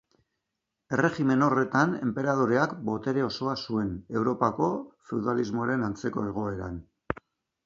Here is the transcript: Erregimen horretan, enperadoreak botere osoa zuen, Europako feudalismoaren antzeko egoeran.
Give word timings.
Erregimen 0.95 1.43
horretan, 1.47 1.93
enperadoreak 2.07 2.73
botere 2.87 3.25
osoa 3.27 3.53
zuen, 3.67 3.93
Europako 4.21 4.71
feudalismoaren 5.11 5.87
antzeko 5.91 6.27
egoeran. 6.33 6.83